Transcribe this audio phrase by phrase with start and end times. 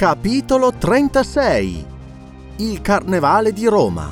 [0.00, 1.86] Capitolo 36
[2.56, 4.10] Il Carnevale di Roma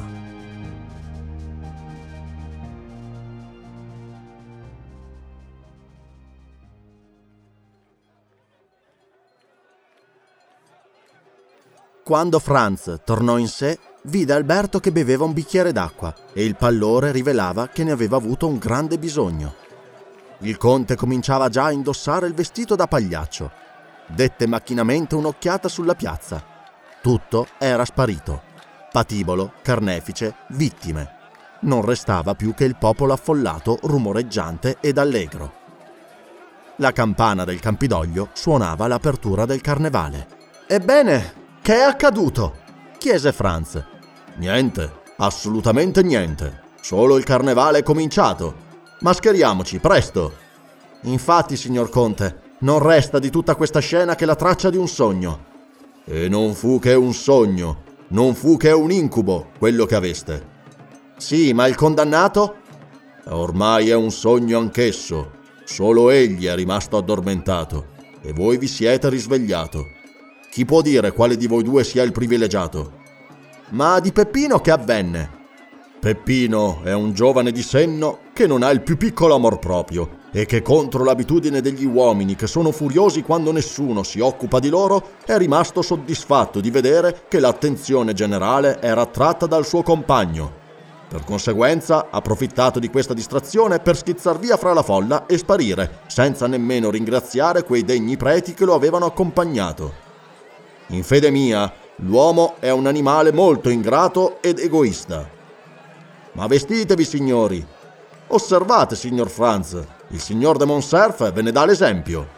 [12.05, 17.13] Quando Franz tornò in sé, vide Alberto che beveva un bicchiere d'acqua e il pallore
[17.13, 19.55] rivelava che ne aveva avuto un grande bisogno.
[20.41, 23.68] Il conte cominciava già a indossare il vestito da pagliaccio.
[24.09, 26.43] Dette macchinamente un'occhiata sulla piazza.
[27.03, 28.43] Tutto era sparito.
[28.91, 31.17] Patibolo, carnefice, vittime.
[31.61, 35.53] Non restava più che il popolo affollato, rumoreggiante ed allegro.
[36.77, 40.27] La campana del Campidoglio suonava l'apertura del carnevale.
[40.67, 42.57] Ebbene, che è accaduto?
[42.99, 43.83] chiese Franz.
[44.37, 46.63] Niente, assolutamente niente.
[46.81, 48.67] Solo il carnevale è cominciato.
[49.01, 50.33] Mascheriamoci, presto.
[51.03, 55.47] Infatti, signor Conte, non resta di tutta questa scena che la traccia di un sogno.
[56.05, 60.57] E non fu che un sogno, non fu che un incubo quello che aveste.
[61.17, 62.57] Sì, ma il condannato?
[63.27, 65.37] Ormai è un sogno anch'esso.
[65.65, 69.85] Solo egli è rimasto addormentato e voi vi siete risvegliato.
[70.51, 72.97] Chi può dire quale di voi due sia il privilegiato?
[73.71, 75.37] Ma di Peppino che avvenne?
[76.01, 80.47] Peppino è un giovane di senno che non ha il più piccolo amor proprio e
[80.47, 85.37] che contro l'abitudine degli uomini che sono furiosi quando nessuno si occupa di loro è
[85.37, 90.67] rimasto soddisfatto di vedere che l'attenzione generale era attratta dal suo compagno.
[91.09, 96.01] Per conseguenza ha approfittato di questa distrazione per schizzar via fra la folla e sparire,
[96.07, 100.07] senza nemmeno ringraziare quei degni preti che lo avevano accompagnato.
[100.89, 105.27] In fede mia, l'uomo è un animale molto ingrato ed egoista.
[106.33, 107.67] Ma vestitevi, signori.
[108.31, 112.37] Osservate, signor Franz, il signor de Monserf ve ne dà l'esempio.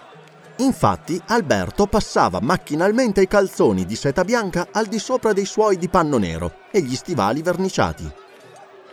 [0.59, 5.89] Infatti, Alberto passava macchinalmente i calzoni di seta bianca al di sopra dei suoi di
[5.89, 8.09] panno nero e gli stivali verniciati.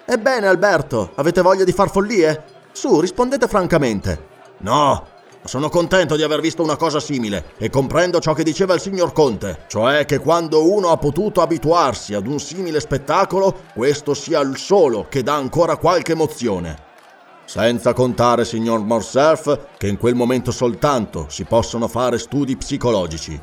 [0.06, 2.44] Ebbene, Alberto, avete voglia di far follie?
[2.72, 4.26] Su, rispondete francamente.
[4.60, 5.06] No,
[5.44, 9.12] sono contento di aver visto una cosa simile e comprendo ciò che diceva il signor
[9.12, 14.58] Conte, cioè che quando uno ha potuto abituarsi ad un simile spettacolo, questo sia il
[14.58, 16.86] solo che dà ancora qualche emozione.
[17.48, 23.42] Senza contare, signor Morcerf, che in quel momento soltanto si possono fare studi psicologici.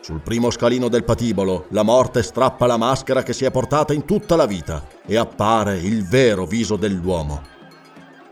[0.00, 4.04] Sul primo scalino del patibolo, la morte strappa la maschera che si è portata in
[4.04, 7.40] tutta la vita e appare il vero viso dell'uomo.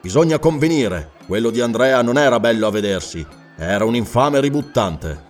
[0.00, 3.24] Bisogna convenire, quello di Andrea non era bello a vedersi,
[3.56, 5.26] era un infame ributtante.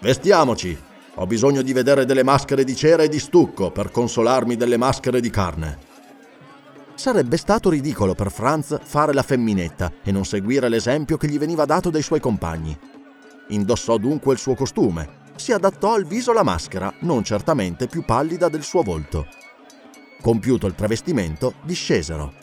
[0.00, 0.76] Vestiamoci,
[1.14, 5.20] ho bisogno di vedere delle maschere di cera e di stucco per consolarmi delle maschere
[5.20, 5.89] di carne.
[7.00, 11.64] Sarebbe stato ridicolo per Franz fare la femminetta e non seguire l'esempio che gli veniva
[11.64, 12.78] dato dai suoi compagni.
[13.48, 18.50] Indossò dunque il suo costume, si adattò al viso la maschera, non certamente più pallida
[18.50, 19.26] del suo volto.
[20.20, 22.34] Compiuto il travestimento, discesero.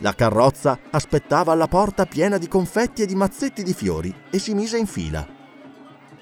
[0.00, 4.52] La carrozza aspettava alla porta piena di confetti e di mazzetti di fiori e si
[4.52, 5.26] mise in fila.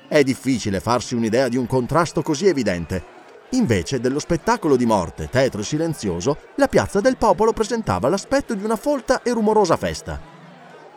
[0.07, 3.03] È difficile farsi un'idea di un contrasto così evidente.
[3.55, 8.65] Invece dello spettacolo di morte, tetro e silenzioso, la piazza del popolo presentava l'aspetto di
[8.65, 10.19] una folta e rumorosa festa.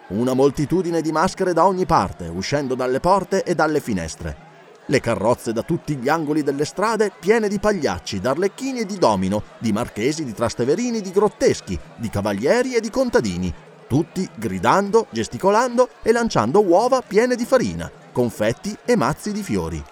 [0.10, 4.44] Una moltitudine di maschere da ogni parte, uscendo dalle porte e dalle finestre.
[4.86, 9.44] Le carrozze da tutti gli angoli delle strade piene di pagliacci, d'arlecchini e di domino,
[9.58, 13.54] di marchesi, di trasteverini, di grotteschi, di cavalieri e di contadini,
[13.88, 19.84] tutti gridando, gesticolando e lanciando uova piene di farina, confetti e mazzi di fiori.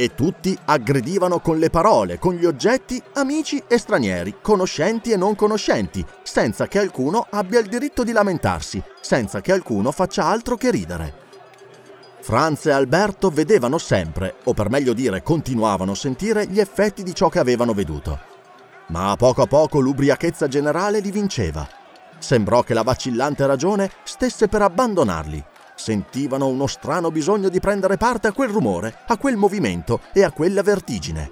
[0.00, 5.34] E tutti aggredivano con le parole, con gli oggetti, amici e stranieri, conoscenti e non
[5.34, 10.70] conoscenti, senza che alcuno abbia il diritto di lamentarsi, senza che alcuno faccia altro che
[10.70, 11.14] ridere.
[12.20, 17.12] Franz e Alberto vedevano sempre, o per meglio dire continuavano a sentire, gli effetti di
[17.12, 18.20] ciò che avevano veduto.
[18.90, 21.68] Ma a poco a poco l'ubriachezza generale li vinceva.
[22.20, 25.44] Sembrò che la vacillante ragione stesse per abbandonarli.
[25.78, 30.32] Sentivano uno strano bisogno di prendere parte a quel rumore, a quel movimento e a
[30.32, 31.30] quella vertigine.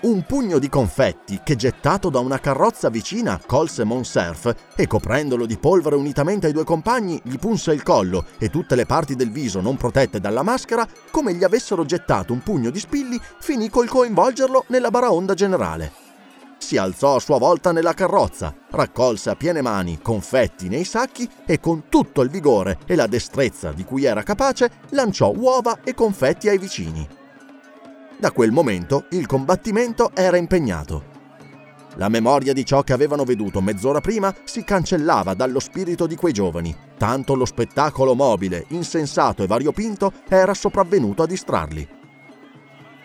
[0.00, 5.58] Un pugno di confetti che gettato da una carrozza vicina colse Monserf e coprendolo di
[5.58, 9.60] polvere unitamente ai due compagni gli punse il collo e tutte le parti del viso
[9.60, 14.64] non protette dalla maschera come gli avessero gettato un pugno di spilli finì col coinvolgerlo
[14.68, 16.11] nella baraonda generale.
[16.62, 21.58] Si alzò a sua volta nella carrozza, raccolse a piene mani confetti nei sacchi e
[21.58, 26.48] con tutto il vigore e la destrezza di cui era capace lanciò uova e confetti
[26.48, 27.06] ai vicini.
[28.16, 31.10] Da quel momento il combattimento era impegnato.
[31.96, 36.32] La memoria di ciò che avevano veduto mezz'ora prima si cancellava dallo spirito di quei
[36.32, 42.00] giovani, tanto lo spettacolo mobile, insensato e variopinto era sopravvenuto a distrarli.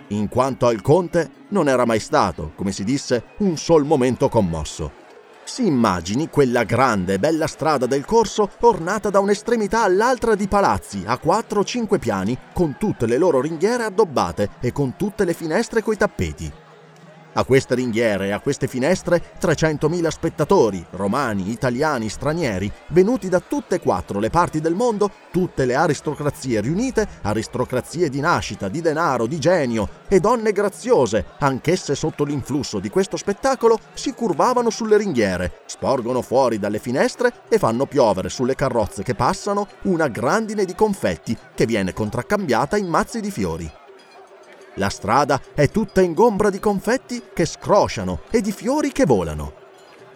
[0.09, 5.05] In quanto al conte, non era mai stato, come si disse, un sol momento commosso.
[5.43, 11.03] Si immagini quella grande e bella strada del corso ornata da un'estremità all'altra di palazzi
[11.05, 15.33] a quattro o cinque piani, con tutte le loro ringhiere addobbate e con tutte le
[15.33, 16.51] finestre coi tappeti.
[17.33, 23.75] A queste ringhiere e a queste finestre 300.000 spettatori, romani, italiani, stranieri, venuti da tutte
[23.75, 29.27] e quattro le parti del mondo, tutte le aristocrazie riunite, aristocrazie di nascita, di denaro,
[29.27, 35.61] di genio e donne graziose, anch'esse sotto l'influsso di questo spettacolo, si curvavano sulle ringhiere,
[35.65, 41.37] sporgono fuori dalle finestre e fanno piovere sulle carrozze che passano una grandine di confetti
[41.53, 43.71] che viene contraccambiata in mazzi di fiori.
[44.77, 49.53] La strada è tutta ingombra di confetti che scrosciano e di fiori che volano.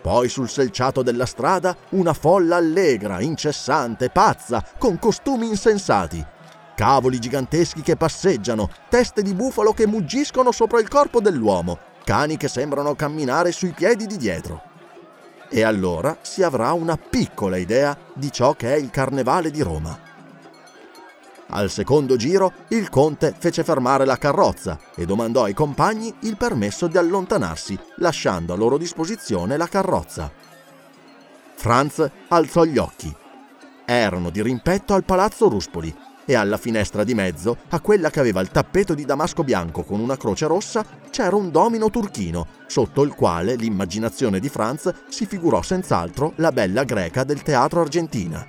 [0.02, 6.24] Poi sul selciato della strada una folla allegra, incessante, pazza, con costumi insensati.
[6.76, 12.48] Cavoli giganteschi che passeggiano, teste di bufalo che muggiscono sopra il corpo dell'uomo, cani che
[12.48, 14.62] sembrano camminare sui piedi di dietro.
[15.50, 20.11] E allora si avrà una piccola idea di ciò che è il carnevale di Roma.
[21.54, 26.88] Al secondo giro il conte fece fermare la carrozza e domandò ai compagni il permesso
[26.88, 30.32] di allontanarsi, lasciando a loro disposizione la carrozza.
[31.56, 33.14] Franz alzò gli occhi.
[33.84, 38.40] Erano di rimpetto al palazzo Ruspoli e alla finestra di mezzo, a quella che aveva
[38.40, 43.14] il tappeto di damasco bianco con una croce rossa, c'era un domino turchino, sotto il
[43.14, 48.48] quale l'immaginazione di Franz si figurò senz'altro la bella greca del teatro argentina.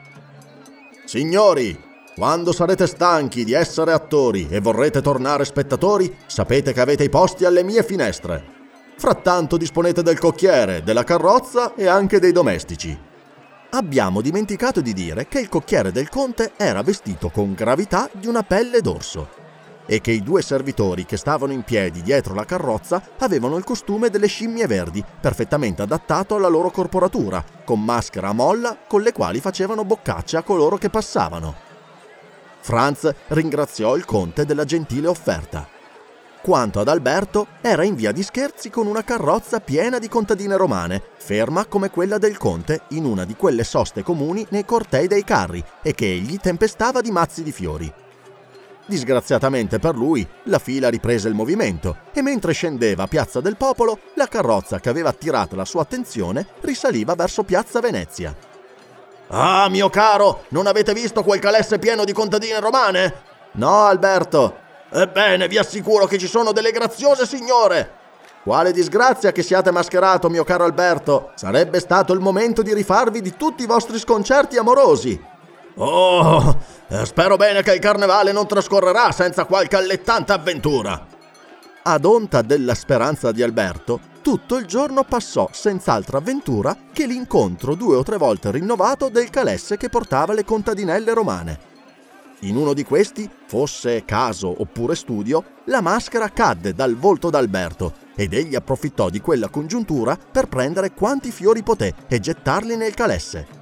[1.04, 7.08] Signori, quando sarete stanchi di essere attori e vorrete tornare spettatori, sapete che avete i
[7.08, 8.60] posti alle mie finestre.
[8.96, 12.96] Frattanto disponete del cocchiere, della carrozza e anche dei domestici.
[13.70, 18.42] Abbiamo dimenticato di dire che il cocchiere del conte era vestito con gravità di una
[18.42, 19.40] pelle d'orso
[19.86, 24.10] e che i due servitori che stavano in piedi dietro la carrozza avevano il costume
[24.10, 29.40] delle scimmie verdi, perfettamente adattato alla loro corporatura, con maschera a molla con le quali
[29.40, 31.71] facevano boccacce a coloro che passavano.
[32.62, 35.68] Franz ringraziò il conte della gentile offerta.
[36.40, 41.02] Quanto ad Alberto, era in via di scherzi con una carrozza piena di contadine romane,
[41.16, 45.62] ferma come quella del conte in una di quelle soste comuni nei cortei dei carri
[45.82, 47.92] e che egli tempestava di mazzi di fiori.
[48.86, 53.98] Disgraziatamente per lui, la fila riprese il movimento e mentre scendeva a Piazza del Popolo,
[54.14, 58.50] la carrozza che aveva attirato la sua attenzione risaliva verso Piazza Venezia.
[59.34, 63.14] Ah, mio caro, non avete visto quel calesse pieno di contadine romane?
[63.52, 64.58] No, Alberto.
[64.90, 68.00] Ebbene, vi assicuro che ci sono delle graziose signore.
[68.42, 71.30] Quale disgrazia che siate mascherato, mio caro Alberto!
[71.34, 75.18] Sarebbe stato il momento di rifarvi di tutti i vostri sconcerti amorosi.
[75.76, 76.58] Oh,
[76.88, 81.06] eh, spero bene che il carnevale non trascorrerà senza qualche allettante avventura.
[81.84, 87.96] Ad onta della speranza di Alberto, tutto il giorno passò senz'altra avventura che l'incontro due
[87.96, 91.70] o tre volte rinnovato del calesse che portava le contadinelle romane.
[92.40, 98.32] In uno di questi, fosse caso oppure studio, la maschera cadde dal volto d'Alberto ed
[98.32, 103.61] egli approfittò di quella congiuntura per prendere quanti fiori poté e gettarli nel calesse.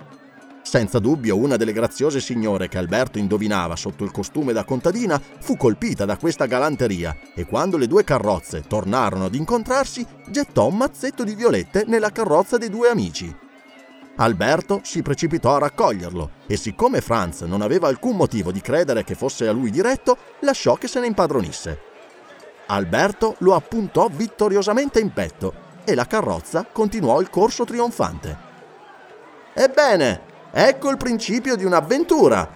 [0.62, 5.56] Senza dubbio una delle graziose signore che Alberto indovinava sotto il costume da contadina fu
[5.56, 11.24] colpita da questa galanteria e quando le due carrozze tornarono ad incontrarsi gettò un mazzetto
[11.24, 13.34] di violette nella carrozza dei due amici.
[14.16, 19.14] Alberto si precipitò a raccoglierlo e siccome Franz non aveva alcun motivo di credere che
[19.14, 21.80] fosse a lui diretto, lasciò che se ne impadronisse.
[22.66, 28.48] Alberto lo appuntò vittoriosamente in petto e la carrozza continuò il corso trionfante.
[29.54, 32.48] Ebbene, ecco il principio di un'avventura.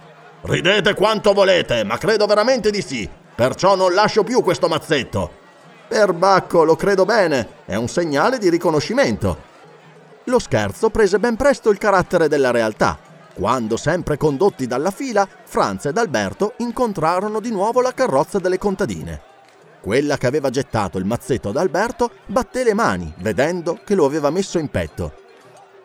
[0.42, 3.08] Ridete quanto volete, ma credo veramente di sì.
[3.34, 5.42] Perciò non lascio più questo mazzetto.
[5.88, 9.52] Perbacco, lo credo bene, è un segnale di riconoscimento.
[10.24, 12.98] Lo scherzo prese ben presto il carattere della realtà.
[13.34, 19.20] Quando, sempre condotti dalla fila, Franz ed Alberto incontrarono di nuovo la carrozza delle contadine.
[19.80, 24.30] Quella che aveva gettato il mazzetto ad Alberto batté le mani, vedendo che lo aveva
[24.30, 25.12] messo in petto.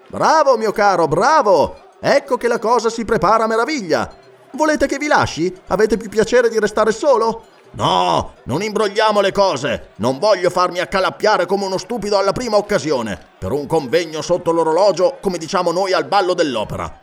[0.07, 1.88] Bravo, mio caro, bravo!
[1.99, 4.11] Ecco che la cosa si prepara a meraviglia.
[4.51, 5.53] Volete che vi lasci?
[5.67, 7.43] Avete più piacere di restare solo?
[7.71, 9.89] No, non imbrogliamo le cose.
[9.97, 15.17] Non voglio farmi accalappiare come uno stupido alla prima occasione, per un convegno sotto l'orologio,
[15.21, 16.99] come diciamo noi al ballo dell'opera.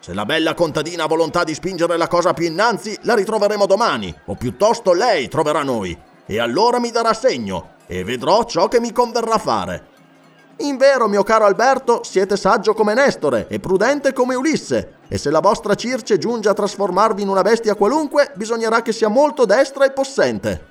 [0.00, 4.14] Se la bella contadina ha volontà di spingere la cosa più innanzi, la ritroveremo domani,
[4.26, 8.92] o piuttosto lei troverà noi e allora mi darà segno e vedrò ciò che mi
[8.92, 9.88] converrà fare.
[10.60, 15.30] In vero, mio caro Alberto, siete saggio come Nestore e prudente come Ulisse, e se
[15.30, 19.86] la vostra Circe giunge a trasformarvi in una bestia qualunque, bisognerà che sia molto destra
[19.86, 20.66] e possente.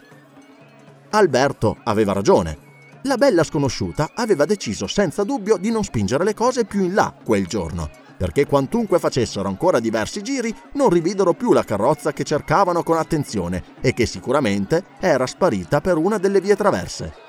[1.09, 2.67] Alberto aveva ragione.
[3.03, 7.13] La bella sconosciuta aveva deciso senza dubbio di non spingere le cose più in là
[7.23, 12.83] quel giorno perché quantunque facessero ancora diversi giri non rividero più la carrozza che cercavano
[12.83, 17.28] con attenzione e che sicuramente era sparita per una delle vie traverse.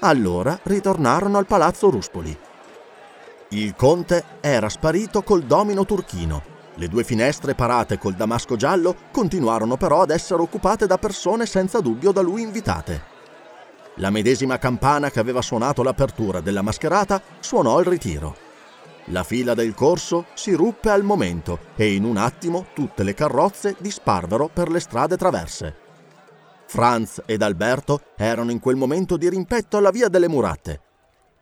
[0.00, 2.36] Allora ritornarono al palazzo Ruspoli.
[3.50, 6.54] Il conte era sparito col domino turchino.
[6.74, 11.80] Le due finestre parate col damasco giallo continuarono però ad essere occupate da persone senza
[11.80, 13.14] dubbio da lui invitate.
[13.94, 18.36] La medesima campana che aveva suonato l'apertura della mascherata suonò il ritiro.
[19.06, 23.76] La fila del corso si ruppe al momento e in un attimo tutte le carrozze
[23.78, 25.85] disparvero per le strade traverse.
[26.76, 30.80] Franz ed Alberto erano in quel momento di rimpetto alla via delle muratte.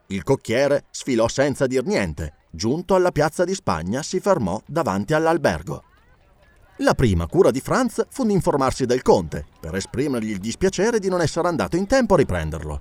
[0.06, 2.34] Il cocchiere sfilò senza dir niente.
[2.52, 5.82] Giunto alla piazza di Spagna si fermò davanti all'albergo.
[6.76, 11.08] La prima cura di Franz fu di informarsi del conte, per esprimergli il dispiacere di
[11.08, 12.80] non essere andato in tempo a riprenderlo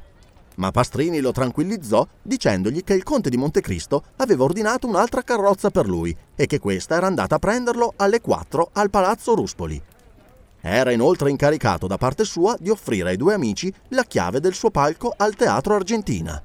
[0.56, 5.88] ma Pastrini lo tranquillizzò dicendogli che il conte di Montecristo aveva ordinato un'altra carrozza per
[5.88, 9.82] lui e che questa era andata a prenderlo alle 4 al palazzo Ruspoli.
[10.66, 14.72] Era inoltre incaricato da parte sua di offrire ai due amici la chiave del suo
[14.72, 16.42] palco al Teatro Argentina.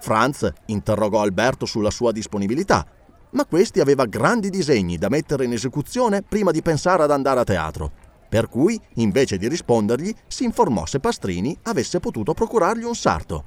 [0.00, 2.84] Franz interrogò Alberto sulla sua disponibilità,
[3.30, 7.44] ma questi aveva grandi disegni da mettere in esecuzione prima di pensare ad andare a
[7.44, 13.44] teatro per cui, invece di rispondergli, si informò se Pastrini avesse potuto procurargli un sarto.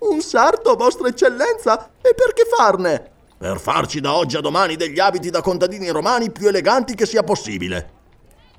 [0.00, 1.90] Un sarto, Vostra Eccellenza?
[2.00, 3.10] E per che farne?
[3.38, 7.22] Per farci da oggi a domani degli abiti da contadini romani più eleganti che sia
[7.22, 7.96] possibile.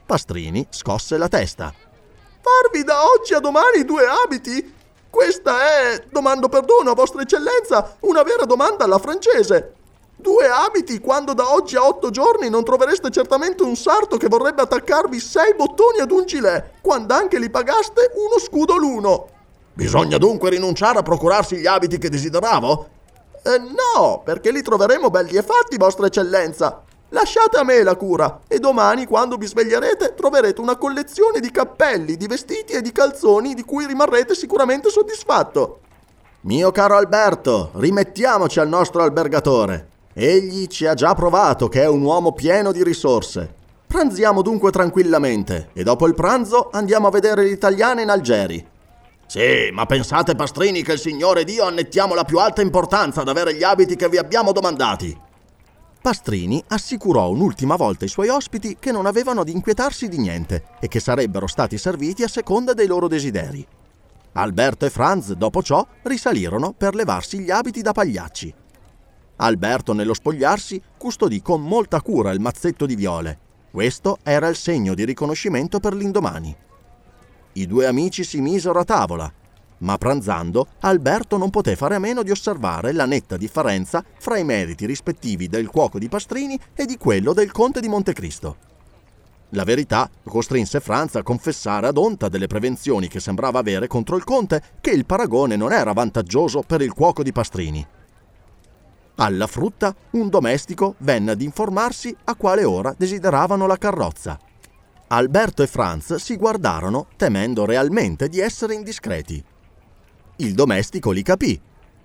[0.10, 1.72] Pastrini scosse la testa.
[2.42, 4.74] Farvi da oggi a domani due abiti?
[5.08, 9.76] Questa è, domando perdono a Vostra Eccellenza, una vera domanda alla francese.
[10.16, 14.64] Due abiti quando da oggi a otto giorni non trovereste certamente un sarto che vorrebbe
[14.64, 19.28] attaccarvi sei bottoni ad un gilet, quando anche li pagaste uno scudo l'uno.
[19.74, 22.90] Bisogna dunque rinunciare a procurarsi gli abiti che desideravo?
[23.44, 26.82] Eh, no, perché li troveremo belli e fatti, vostra eccellenza.
[27.12, 32.18] Lasciate a me la cura e domani, quando vi sveglierete, troverete una collezione di cappelli,
[32.18, 35.80] di vestiti e di calzoni di cui rimarrete sicuramente soddisfatto.
[36.42, 39.88] Mio caro Alberto, rimettiamoci al nostro albergatore.
[40.14, 43.56] Egli ci ha già provato che è un uomo pieno di risorse.
[43.88, 48.64] Pranziamo dunque tranquillamente e dopo il pranzo andiamo a vedere gli italiani in Algeri.
[49.26, 53.56] Sì, ma pensate, Pastrini, che il Signore Dio annettiamo la più alta importanza ad avere
[53.56, 55.28] gli abiti che vi abbiamo domandati.
[56.02, 60.88] Pastrini assicurò un'ultima volta ai suoi ospiti che non avevano ad inquietarsi di niente e
[60.88, 63.66] che sarebbero stati serviti a seconda dei loro desideri.
[64.34, 68.54] Alberto e Franz, dopo ciò, risalirono per levarsi gli abiti da pagliacci.
[69.38, 73.40] Alberto, nello spogliarsi, custodì con molta cura il mazzetto di viole.
[73.70, 76.56] Questo era il segno di riconoscimento per l'indomani.
[77.54, 79.32] I due amici si misero a tavola,
[79.80, 84.44] ma pranzando Alberto non poté fare a meno di osservare la netta differenza fra i
[84.44, 88.68] meriti rispettivi del cuoco di Pastrini e di quello del conte di Montecristo.
[89.54, 94.24] La verità costrinse Franz a confessare ad onta delle prevenzioni che sembrava avere contro il
[94.24, 97.88] conte che il paragone non era vantaggioso per il cuoco di Pastrini.
[99.16, 104.40] Alla frutta un domestico venne ad informarsi a quale ora desideravano la carrozza.
[105.08, 109.44] Alberto e Franz si guardarono temendo realmente di essere indiscreti.
[110.42, 111.60] Il domestico li capì.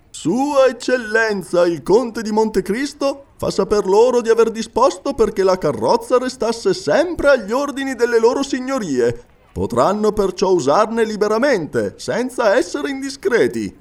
[0.09, 6.17] Sua Eccellenza, il conte di Montecristo, fa saper loro di aver disposto perché la carrozza
[6.17, 9.23] restasse sempre agli ordini delle loro signorie.
[9.53, 13.73] Potranno perciò usarne liberamente, senza essere indiscreti.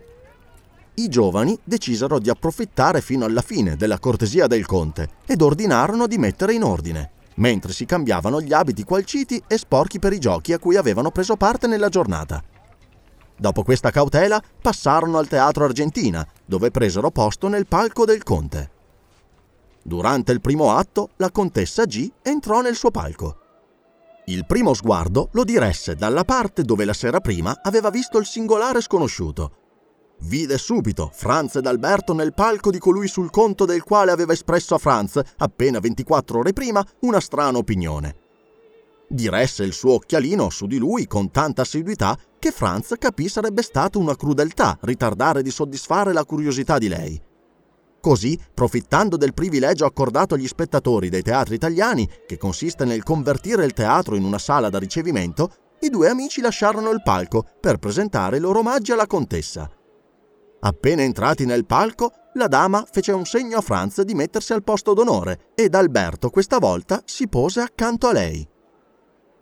[0.95, 6.19] I giovani decisero di approfittare fino alla fine della cortesia del conte ed ordinarono di
[6.19, 10.61] mettere in ordine, mentre si cambiavano gli abiti qualciti e sporchi per i giochi a
[10.61, 12.41] cui avevano preso parte nella giornata.
[13.37, 18.71] Dopo questa cautela passarono al Teatro Argentina, dove presero posto nel palco del conte.
[19.83, 23.39] Durante il primo atto, la contessa G entrò nel suo palco.
[24.27, 28.81] Il primo sguardo lo diresse dalla parte dove la sera prima aveva visto il singolare
[28.81, 29.53] sconosciuto.
[30.21, 34.75] Vide subito Franz ed Alberto nel palco di colui sul conto del quale aveva espresso
[34.75, 38.23] a Franz, appena 24 ore prima, una strana opinione
[39.15, 43.97] diresse il suo occhialino su di lui con tanta assiduità che Franz capì sarebbe stata
[43.97, 47.19] una crudeltà ritardare di soddisfare la curiosità di lei.
[47.99, 53.73] Così, profittando del privilegio accordato agli spettatori dei teatri italiani, che consiste nel convertire il
[53.73, 58.41] teatro in una sala da ricevimento, i due amici lasciarono il palco per presentare i
[58.41, 59.67] loro omaggi alla contessa.
[60.61, 64.93] Appena entrati nel palco, la dama fece un segno a Franz di mettersi al posto
[64.93, 68.47] d'onore ed Alberto questa volta si pose accanto a lei.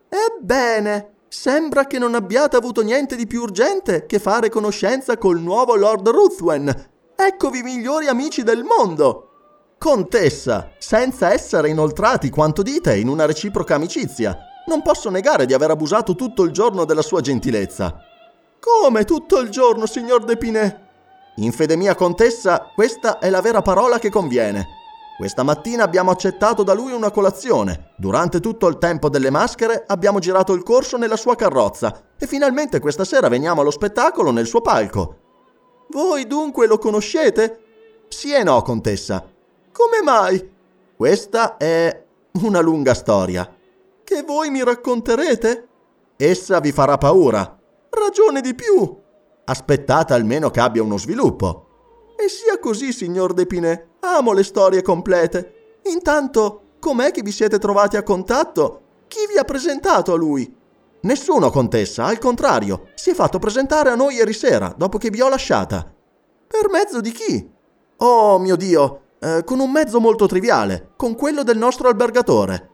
[0.08, 5.74] Ebbene, sembra che non abbiate avuto niente di più urgente che fare conoscenza col nuovo
[5.76, 6.90] Lord Ruthwen.
[7.16, 9.30] Eccovi i migliori amici del mondo.
[9.78, 15.70] Contessa, senza essere inoltrati quanto dite in una reciproca amicizia, non posso negare di aver
[15.70, 17.96] abusato tutto il giorno della sua gentilezza.
[18.60, 20.80] Come tutto il giorno, signor Depinet?
[21.36, 24.81] In fede mia, contessa, questa è la vera parola che conviene.
[25.16, 27.90] Questa mattina abbiamo accettato da lui una colazione.
[27.96, 32.80] Durante tutto il tempo delle maschere abbiamo girato il corso nella sua carrozza e finalmente
[32.80, 35.16] questa sera veniamo allo spettacolo nel suo palco.
[35.90, 37.60] Voi dunque lo conoscete?
[38.08, 39.24] Sì e no, contessa.
[39.70, 40.50] Come mai?
[40.96, 42.04] Questa è
[42.42, 43.48] una lunga storia.
[44.02, 45.68] Che voi mi racconterete?
[46.16, 47.58] Essa vi farà paura.
[47.90, 49.00] Ragione di più.
[49.44, 52.14] Aspettate almeno che abbia uno sviluppo.
[52.16, 53.90] E sia così, signor Depinet.
[54.04, 55.78] Amo le storie complete.
[55.84, 58.80] Intanto, com'è che vi siete trovati a contatto?
[59.06, 60.52] Chi vi ha presentato a lui?
[61.02, 65.20] Nessuno, contessa, al contrario, si è fatto presentare a noi ieri sera, dopo che vi
[65.20, 65.88] ho lasciata.
[66.48, 67.48] Per mezzo di chi?
[67.98, 72.70] Oh mio Dio, eh, con un mezzo molto triviale, con quello del nostro albergatore.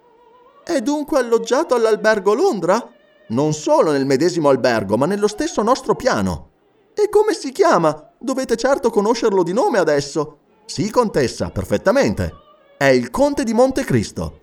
[0.65, 2.91] È dunque alloggiato all'albergo Londra?
[3.29, 6.49] Non solo nel medesimo albergo, ma nello stesso nostro piano.
[6.95, 8.13] E come si chiama?
[8.19, 10.39] Dovete certo conoscerlo di nome adesso.
[10.69, 12.31] Sì, contessa, perfettamente.
[12.77, 14.41] È il conte di Montecristo.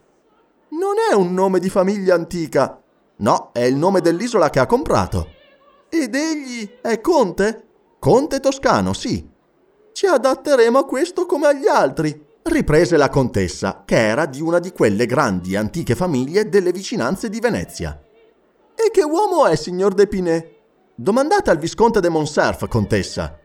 [0.70, 2.82] Non è un nome di famiglia antica.
[3.18, 5.30] No, è il nome dell'isola che ha comprato.
[5.88, 7.64] Ed egli è conte?
[8.00, 9.30] Conte toscano, sì.
[9.92, 14.72] Ci adatteremo a questo come agli altri, riprese la contessa, che era di una di
[14.72, 18.02] quelle grandi antiche famiglie delle vicinanze di Venezia.
[18.74, 20.54] E che uomo è, signor Depinet?
[20.96, 23.40] Domandate al visconte de Monserf, contessa.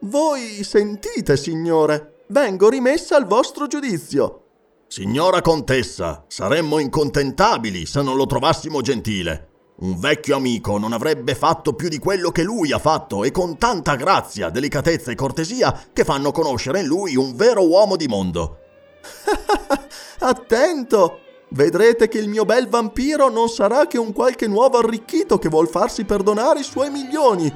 [0.00, 2.16] Voi sentite, signore?
[2.28, 4.42] Vengo rimessa al vostro giudizio.
[4.86, 9.46] Signora contessa, saremmo incontentabili se non lo trovassimo gentile.
[9.80, 13.58] Un vecchio amico non avrebbe fatto più di quello che lui ha fatto e con
[13.58, 18.58] tanta grazia, delicatezza e cortesia che fanno conoscere in lui un vero uomo di mondo.
[20.20, 21.20] Attento!
[21.50, 25.68] Vedrete che il mio bel vampiro non sarà che un qualche nuovo arricchito che vuol
[25.68, 27.50] farsi perdonare i suoi milioni.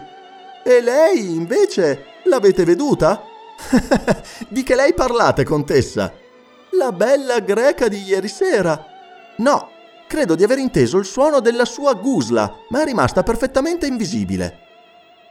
[0.65, 3.32] E lei, invece, l'avete veduta?
[4.49, 6.13] di che lei parlate, contessa?
[6.73, 8.87] La bella greca di ieri sera.
[9.37, 9.71] No,
[10.07, 14.59] credo di aver inteso il suono della sua gusla, ma è rimasta perfettamente invisibile.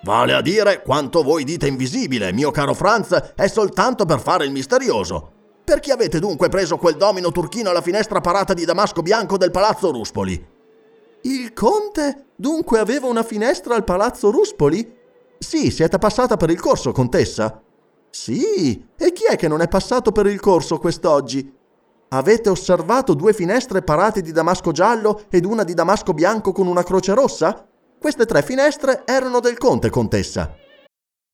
[0.04, 4.52] Vale a dire, quanto voi dite invisibile, mio caro Franz, è soltanto per fare il
[4.52, 5.32] misterioso.
[5.64, 9.92] Perché avete dunque preso quel domino turchino alla finestra parata di damasco bianco del palazzo
[9.92, 10.60] Ruspoli?
[11.24, 14.98] Il conte dunque aveva una finestra al palazzo Ruspoli?
[15.38, 17.62] Sì, siete passata per il corso, contessa.
[18.12, 21.60] Sì, e chi è che non è passato per il corso quest'oggi?
[22.10, 26.84] Avete osservato due finestre parate di damasco giallo ed una di damasco bianco con una
[26.84, 27.66] croce rossa?
[27.98, 30.54] Queste tre finestre erano del conte, contessa.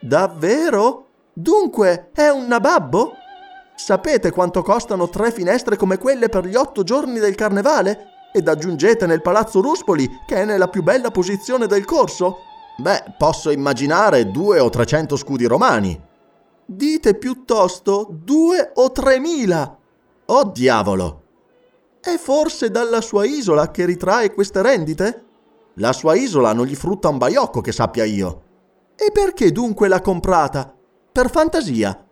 [0.00, 1.06] Davvero?
[1.32, 3.12] Dunque è un nababbo?
[3.74, 8.30] Sapete quanto costano tre finestre come quelle per gli otto giorni del carnevale?
[8.32, 12.38] Ed aggiungete nel palazzo Ruspoli, che è nella più bella posizione del corso?
[12.76, 16.00] Beh, posso immaginare due o trecento scudi romani.
[16.64, 19.76] Dite piuttosto due o tremila.
[20.26, 21.22] Oh diavolo!
[22.00, 25.24] È forse dalla sua isola che ritrae queste rendite?
[25.74, 28.42] La sua isola non gli frutta un baiocco che sappia io.
[29.00, 30.74] E perché dunque l'ha comprata?
[31.12, 32.04] Per fantasia.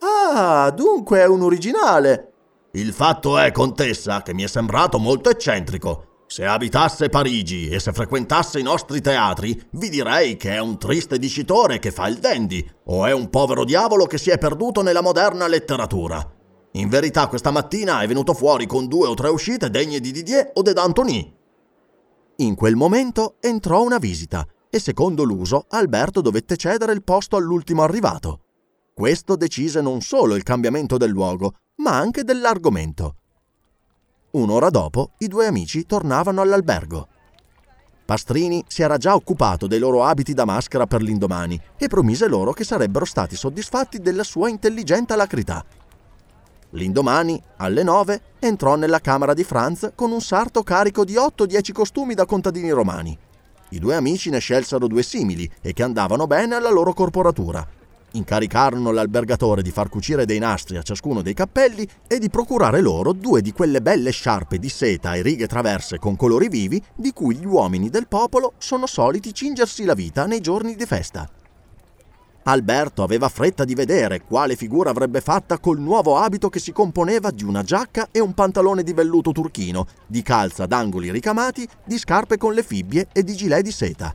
[0.00, 2.32] Ah, dunque è un originale.
[2.72, 6.24] Il fatto è, contessa, che mi è sembrato molto eccentrico.
[6.26, 11.18] Se abitasse Parigi e se frequentasse i nostri teatri, vi direi che è un triste
[11.18, 15.00] dicitore che fa il dandy, o è un povero diavolo che si è perduto nella
[15.00, 16.30] moderna letteratura.
[16.72, 20.50] In verità questa mattina è venuto fuori con due o tre uscite degne di Didier
[20.52, 21.36] o de D'Antoni.
[22.36, 27.84] In quel momento entrò una visita e secondo l'uso Alberto dovette cedere il posto all'ultimo
[27.84, 28.40] arrivato.
[28.92, 33.14] Questo decise non solo il cambiamento del luogo, ma anche dell'argomento.
[34.32, 37.06] Un'ora dopo i due amici tornavano all'albergo.
[38.04, 42.52] Pastrini si era già occupato dei loro abiti da maschera per l'indomani e promise loro
[42.52, 45.64] che sarebbero stati soddisfatti della sua intelligente alacrità.
[46.70, 52.14] L'indomani, alle nove, entrò nella camera di Franz con un sarto carico di 8-10 costumi
[52.14, 53.16] da contadini romani.
[53.74, 57.66] I due amici ne scelsero due simili e che andavano bene alla loro corporatura.
[58.12, 63.12] Incaricarono l'albergatore di far cucire dei nastri a ciascuno dei cappelli e di procurare loro
[63.12, 67.34] due di quelle belle sciarpe di seta e righe traverse con colori vivi di cui
[67.34, 71.28] gli uomini del popolo sono soliti cingersi la vita nei giorni di festa.
[72.46, 77.30] Alberto aveva fretta di vedere quale figura avrebbe fatta col nuovo abito che si componeva
[77.30, 82.36] di una giacca e un pantalone di velluto turchino, di calza d'angoli ricamati, di scarpe
[82.36, 84.14] con le fibbie e di gilet di seta.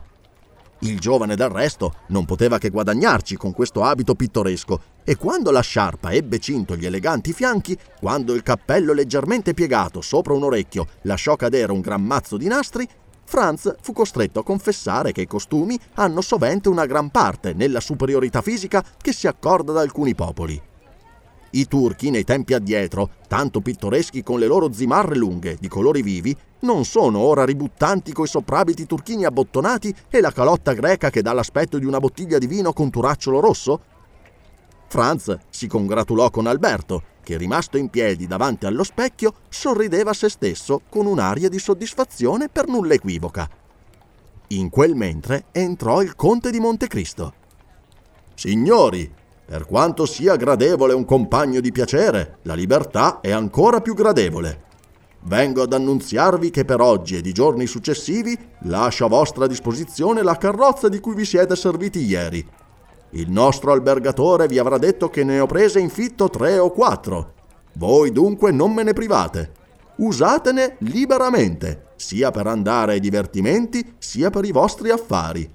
[0.82, 5.62] Il giovane del resto non poteva che guadagnarci con questo abito pittoresco e quando la
[5.62, 11.36] sciarpa ebbe cinto gli eleganti fianchi, quando il cappello leggermente piegato sopra un orecchio lasciò
[11.36, 12.88] cadere un gran mazzo di nastri,
[13.30, 18.42] Franz fu costretto a confessare che i costumi hanno sovente una gran parte nella superiorità
[18.42, 20.60] fisica che si accorda da alcuni popoli.
[21.52, 26.36] I turchi nei tempi addietro, tanto pittoreschi con le loro zimarre lunghe di colori vivi,
[26.62, 31.78] non sono ora ributtanti coi soprabiti turchini abbottonati e la calotta greca che dà l'aspetto
[31.78, 33.82] di una bottiglia di vino con turacciolo rosso?
[34.88, 40.29] Franz si congratulò con Alberto, che rimasto in piedi davanti allo specchio sorrideva a se
[40.29, 43.49] stesso con un'aria di soddisfazione per nulla equivoca.
[44.49, 47.34] In quel mentre entrò il conte di Montecristo.
[48.34, 49.12] Signori,
[49.45, 54.63] per quanto sia gradevole un compagno di piacere, la libertà è ancora più gradevole.
[55.23, 60.38] Vengo ad annunziarvi che per oggi e di giorni successivi lascio a vostra disposizione la
[60.38, 62.47] carrozza di cui vi siete serviti ieri
[63.12, 67.34] il nostro albergatore vi avrà detto che ne ho prese in fitto tre o quattro.
[67.74, 69.52] Voi dunque non me ne private.
[69.98, 75.50] Usatene liberamente, sia per andare ai divertimenti, sia per i vostri affari.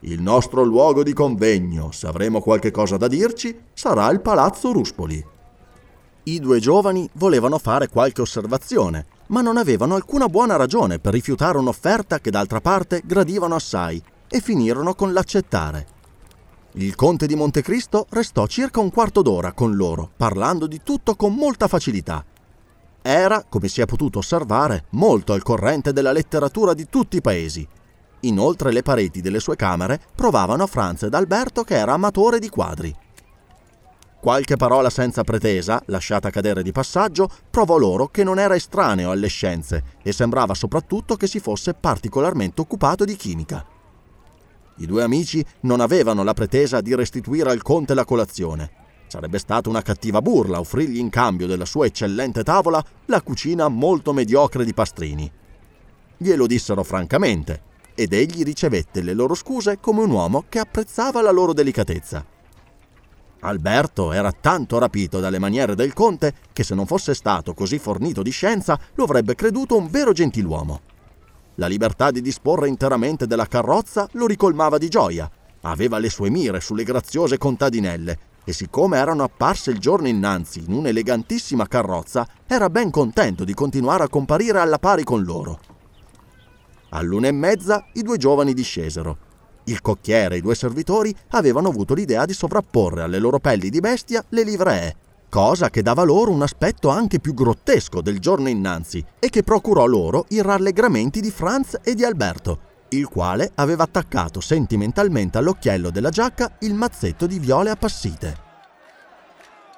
[0.00, 5.24] Il nostro luogo di convegno, se avremo qualche cosa da dirci, sarà il Palazzo Ruspoli.
[6.24, 11.58] I due giovani volevano fare qualche osservazione, ma non avevano alcuna buona ragione per rifiutare
[11.58, 15.93] un'offerta che d'altra parte gradivano assai e finirono con l'accettare.
[16.76, 21.32] Il conte di Montecristo restò circa un quarto d'ora con loro, parlando di tutto con
[21.32, 22.24] molta facilità.
[23.00, 27.64] Era, come si è potuto osservare, molto al corrente della letteratura di tutti i paesi.
[28.20, 32.48] Inoltre le pareti delle sue camere provavano a Franz ed Alberto che era amatore di
[32.48, 32.92] quadri.
[34.18, 39.28] Qualche parola senza pretesa, lasciata cadere di passaggio, provò loro che non era estraneo alle
[39.28, 43.73] scienze e sembrava soprattutto che si fosse particolarmente occupato di chimica.
[44.76, 48.82] I due amici non avevano la pretesa di restituire al conte la colazione.
[49.06, 54.12] Sarebbe stata una cattiva burla offrirgli in cambio della sua eccellente tavola la cucina molto
[54.12, 55.30] mediocre di Pastrini.
[56.16, 61.30] Glielo dissero francamente ed egli ricevette le loro scuse come un uomo che apprezzava la
[61.30, 62.24] loro delicatezza.
[63.40, 68.22] Alberto era tanto rapito dalle maniere del conte che se non fosse stato così fornito
[68.22, 70.80] di scienza lo avrebbe creduto un vero gentiluomo.
[71.56, 75.30] La libertà di disporre interamente della carrozza lo ricolmava di gioia.
[75.62, 80.72] Aveva le sue mire sulle graziose contadinelle e siccome erano apparse il giorno innanzi in
[80.72, 85.60] un'elegantissima carrozza, era ben contento di continuare a comparire alla pari con loro.
[86.90, 89.32] All'una e mezza i due giovani discesero
[89.64, 93.80] il cocchiere e i due servitori avevano avuto l'idea di sovrapporre alle loro pelli di
[93.80, 94.96] bestia le livree,
[95.34, 99.84] cosa che dava loro un aspetto anche più grottesco del giorno innanzi e che procurò
[99.84, 106.10] loro i rallegramenti di Franz e di Alberto, il quale aveva attaccato sentimentalmente all'occhiello della
[106.10, 108.36] giacca il mazzetto di viole appassite.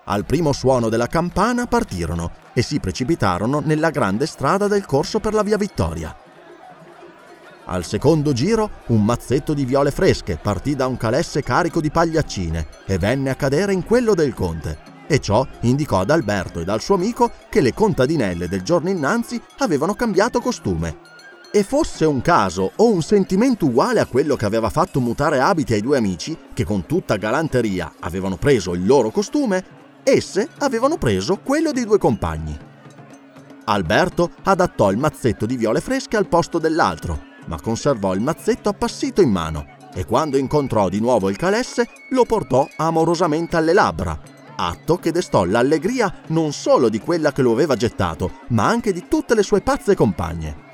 [0.04, 5.32] Al primo suono della campana partirono e si precipitarono nella grande strada del corso per
[5.32, 6.14] la via Vittoria.
[7.64, 12.66] Al secondo giro un mazzetto di viole fresche partì da un calesse carico di pagliaccine
[12.84, 14.95] e venne a cadere in quello del conte.
[15.06, 19.40] E ciò indicò ad Alberto ed al suo amico che le contadinelle del giorno innanzi
[19.58, 20.98] avevano cambiato costume.
[21.52, 25.72] E fosse un caso o un sentimento uguale a quello che aveva fatto mutare abiti
[25.72, 29.64] ai due amici, che con tutta galanteria avevano preso il loro costume,
[30.02, 32.58] esse avevano preso quello dei due compagni.
[33.64, 39.20] Alberto adattò il mazzetto di viole fresche al posto dell'altro ma conservò il mazzetto appassito
[39.20, 44.18] in mano e quando incontrò di nuovo il calesse lo portò amorosamente alle labbra,
[44.56, 49.06] atto che destò l'allegria non solo di quella che lo aveva gettato, ma anche di
[49.08, 50.64] tutte le sue pazze compagne.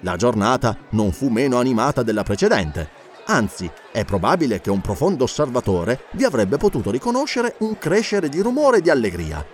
[0.00, 2.88] La giornata non fu meno animata della precedente,
[3.26, 8.78] anzi è probabile che un profondo osservatore vi avrebbe potuto riconoscere un crescere di rumore
[8.78, 9.44] e di allegria.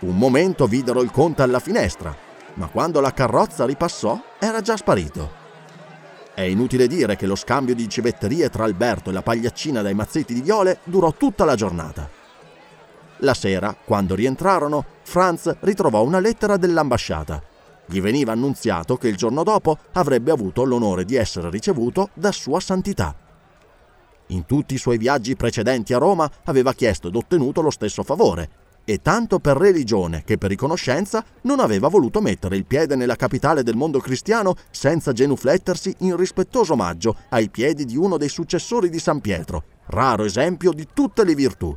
[0.00, 2.14] Un momento videro il conte alla finestra,
[2.54, 5.41] ma quando la carrozza ripassò era già sparito.
[6.34, 10.32] È inutile dire che lo scambio di civetterie tra Alberto e la pagliaccina dai mazzetti
[10.32, 12.08] di viole durò tutta la giornata.
[13.18, 17.42] La sera, quando rientrarono, Franz ritrovò una lettera dell'ambasciata.
[17.84, 22.60] Gli veniva annunziato che il giorno dopo avrebbe avuto l'onore di essere ricevuto da Sua
[22.60, 23.14] Santità.
[24.28, 28.48] In tutti i suoi viaggi precedenti a Roma aveva chiesto ed ottenuto lo stesso favore,
[28.84, 33.62] e tanto per religione che per riconoscenza non aveva voluto mettere il piede nella capitale
[33.62, 38.98] del mondo cristiano senza genuflettersi in rispettoso omaggio ai piedi di uno dei successori di
[38.98, 41.76] San Pietro, raro esempio di tutte le virtù.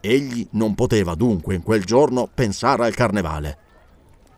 [0.00, 3.58] Egli non poteva dunque in quel giorno pensare al carnevale.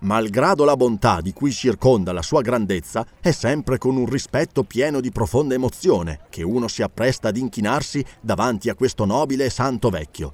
[0.00, 5.00] Malgrado la bontà di cui circonda la sua grandezza, è sempre con un rispetto pieno
[5.00, 9.90] di profonda emozione che uno si appresta ad inchinarsi davanti a questo nobile e santo
[9.90, 10.32] vecchio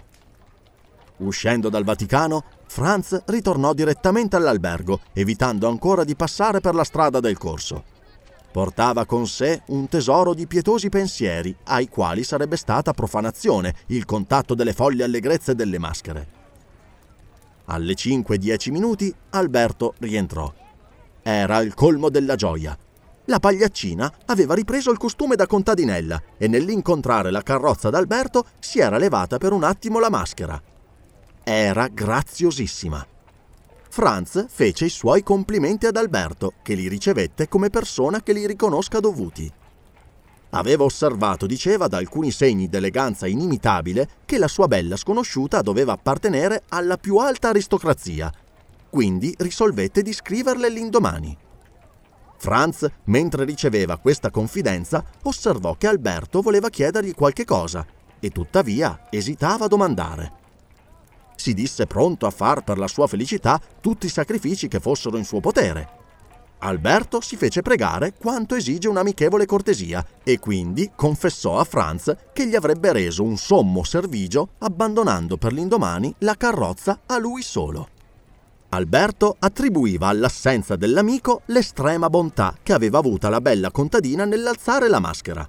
[1.25, 7.39] Uscendo dal Vaticano, Franz ritornò direttamente all'albergo, evitando ancora di passare per la strada del
[7.39, 7.85] corso.
[8.53, 14.55] Portava con sé un tesoro di pietosi pensieri, ai quali sarebbe stata profanazione il contatto
[14.55, 16.43] delle folle allegrezze delle maschere.
[17.67, 20.53] Alle 5-10 minuti Alberto rientrò.
[21.23, 22.77] Era il colmo della gioia.
[23.27, 28.99] La pagliaccina aveva ripreso il costume da contadinella e nell'incontrare la carrozza d'Alberto si era
[28.99, 30.61] levata per un attimo la maschera
[31.45, 33.07] era graziosissima.
[33.91, 38.99] Franz fece i suoi complimenti ad Alberto, che li ricevette come persona che li riconosca
[38.99, 39.53] dovuti.
[40.51, 46.63] Aveva osservato, diceva, da alcuni segni d'eleganza inimitabile, che la sua bella sconosciuta doveva appartenere
[46.71, 48.33] alla più alta aristocrazia,
[48.89, 51.37] quindi risolvette di scriverle l'indomani.
[52.37, 57.87] Franz, mentre riceveva questa confidenza, osservò che Alberto voleva chiedergli qualche cosa
[58.19, 60.43] e tuttavia esitava a domandare
[61.37, 65.25] si disse pronto a far per la sua felicità tutti i sacrifici che fossero in
[65.25, 66.03] suo potere.
[66.59, 72.55] Alberto si fece pregare quanto esige un'amichevole cortesia e quindi confessò a Franz che gli
[72.55, 77.89] avrebbe reso un sommo servigio abbandonando per l'indomani la carrozza a lui solo.
[78.71, 85.49] Alberto attribuiva all'assenza dell'amico l'estrema bontà che aveva avuta la bella contadina nell'alzare la maschera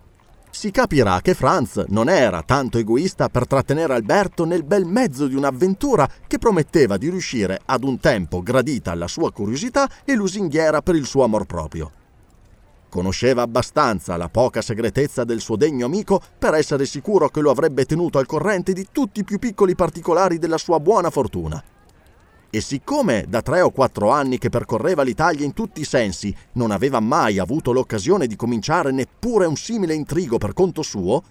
[0.55, 5.35] si capirà che Franz non era tanto egoista per trattenere Alberto nel bel mezzo di
[5.35, 10.95] un'avventura che prometteva di riuscire ad un tempo gradita alla sua curiosità e lusinghiera per
[10.95, 11.91] il suo amor proprio.
[12.87, 17.83] Conosceva abbastanza la poca segretezza del suo degno amico per essere sicuro che lo avrebbe
[17.83, 21.61] tenuto al corrente di tutti i più piccoli particolari della sua buona fortuna.
[22.55, 26.71] E siccome da tre o quattro anni che percorreva l'Italia in tutti i sensi non
[26.71, 31.21] aveva mai avuto l'occasione di cominciare neppure un simile intrigo per conto suo,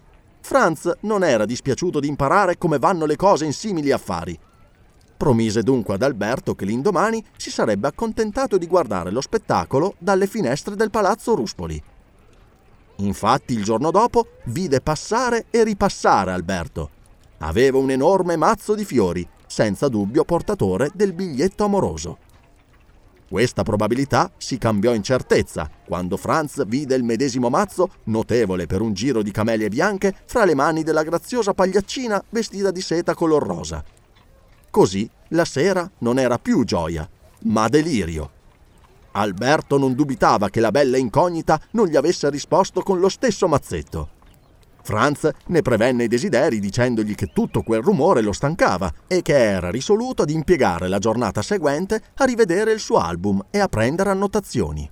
[0.42, 4.38] Franz non era dispiaciuto di imparare come vanno le cose in simili affari.
[5.16, 10.76] Promise dunque ad Alberto che l'indomani si sarebbe accontentato di guardare lo spettacolo dalle finestre
[10.76, 11.82] del palazzo Ruspoli.
[12.96, 16.90] Infatti il giorno dopo vide passare e ripassare Alberto.
[17.38, 22.18] Aveva un enorme mazzo di fiori senza dubbio portatore del biglietto amoroso.
[23.28, 28.94] Questa probabilità si cambiò in certezza quando Franz vide il medesimo mazzo, notevole per un
[28.94, 33.84] giro di camelie bianche, fra le mani della graziosa pagliaccina vestita di seta color rosa.
[34.70, 37.08] Così la sera non era più gioia,
[37.42, 38.30] ma delirio.
[39.12, 44.13] Alberto non dubitava che la bella incognita non gli avesse risposto con lo stesso mazzetto.
[44.84, 49.70] Franz ne prevenne i desideri dicendogli che tutto quel rumore lo stancava e che era
[49.70, 54.88] risoluto ad impiegare la giornata seguente a rivedere il suo album e a prendere annotazioni.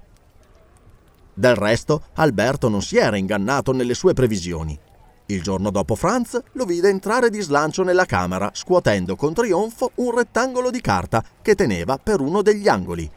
[1.35, 4.79] Del resto, Alberto non si era ingannato nelle sue previsioni.
[5.27, 10.17] Il giorno dopo Franz lo vide entrare di slancio nella camera, scuotendo con trionfo un
[10.17, 13.11] rettangolo di carta che teneva per uno degli angoli.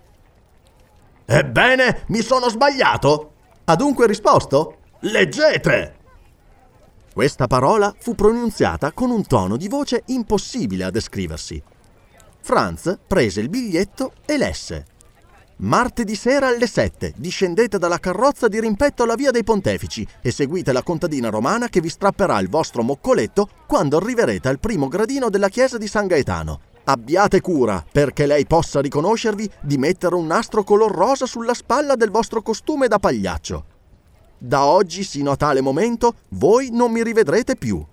[1.26, 3.32] Ebbene, mi sono sbagliato!
[3.64, 4.78] Ha dunque risposto?
[5.00, 5.95] Leggete!
[7.16, 11.64] Questa parola fu pronunziata con un tono di voce impossibile a descriversi.
[12.42, 14.86] Franz prese il biglietto e lesse.
[15.60, 20.74] Martedì sera alle 7 discendete dalla carrozza di rimpetto alla via dei Pontefici e seguite
[20.74, 25.48] la contadina romana che vi strapperà il vostro moccoletto quando arriverete al primo gradino della
[25.48, 26.60] chiesa di San Gaetano.
[26.84, 32.12] Abbiate cura, perché lei possa riconoscervi, di mettere un nastro color rosa sulla spalla del
[32.12, 33.75] vostro costume da pagliaccio.
[34.38, 37.84] Da oggi sino a tale momento voi non mi rivedrete più.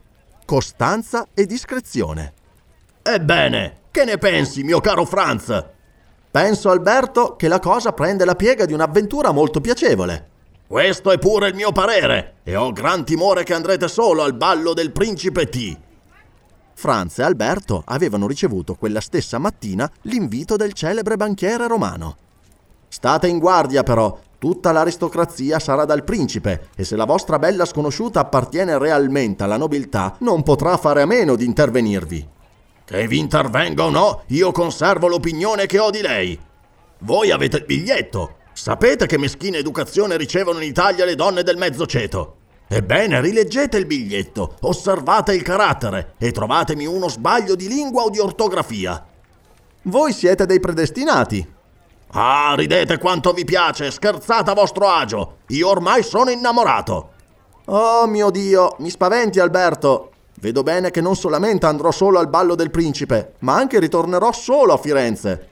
[0.45, 2.33] Costanza e discrezione.
[3.03, 5.65] Ebbene, che ne pensi, mio caro Franz?
[6.31, 10.31] Penso, Alberto, che la cosa prende la piega di un'avventura molto piacevole.
[10.67, 14.73] Questo è pure il mio parere, e ho gran timore che andrete solo al ballo
[14.73, 15.77] del principe T.
[16.75, 22.17] Franz e Alberto avevano ricevuto quella stessa mattina l'invito del celebre banchiere romano.
[22.89, 28.19] State in guardia però, Tutta l'aristocrazia sarà dal principe e se la vostra bella sconosciuta
[28.19, 32.29] appartiene realmente alla nobiltà, non potrà fare a meno di intervenirvi.
[32.85, 36.37] Che vi intervenga o no, io conservo l'opinione che ho di lei.
[36.99, 38.39] Voi avete il biglietto.
[38.53, 42.39] Sapete che meschina educazione ricevono in Italia le donne del mezzo ceto.
[42.67, 48.19] Ebbene, rileggete il biglietto, osservate il carattere e trovatemi uno sbaglio di lingua o di
[48.19, 49.07] ortografia.
[49.83, 51.47] Voi siete dei predestinati,
[52.15, 55.39] Ah, ridete quanto vi piace, scherzate a vostro agio.
[55.49, 57.11] Io ormai sono innamorato.
[57.67, 60.11] Oh mio Dio, mi spaventi Alberto.
[60.39, 64.75] Vedo bene che non solamente andrò solo al ballo del principe, ma anche ritornerò solo
[64.75, 65.49] a Firenze.